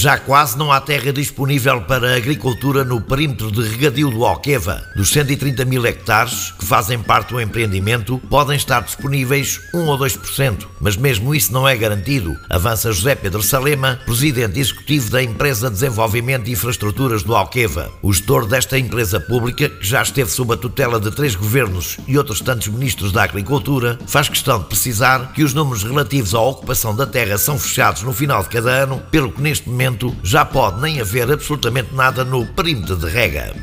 [0.00, 4.82] Já quase não há terra disponível para agricultura no perímetro de regadio do Alqueva.
[4.96, 10.66] Dos 130 mil hectares que fazem parte do empreendimento, podem estar disponíveis 1 ou 2%,
[10.80, 15.74] mas mesmo isso não é garantido, avança José Pedro Salema, presidente executivo da empresa de
[15.74, 17.92] Desenvolvimento de Infraestruturas do Alqueva.
[18.00, 22.16] O gestor desta empresa pública, que já esteve sob a tutela de três governos e
[22.16, 26.96] outros tantos ministros da Agricultura, faz questão de precisar que os números relativos à ocupação
[26.96, 30.44] da terra são fechados no final de cada ano, pelo que neste momento momento já
[30.44, 33.54] pode nem haver absolutamente nada no perímetro de rega.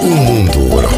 [0.00, 0.97] O mundo rural.